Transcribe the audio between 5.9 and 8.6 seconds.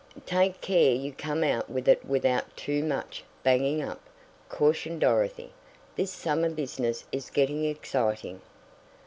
"This summer business is getting exciting."